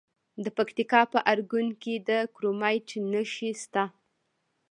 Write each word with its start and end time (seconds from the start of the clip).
د 0.43 0.45
پکتیکا 0.57 1.01
په 1.13 1.19
ارګون 1.31 1.67
کې 1.81 1.95
د 2.07 2.09
کرومایټ 2.35 2.89
نښې 3.11 3.51
شته. 3.61 3.83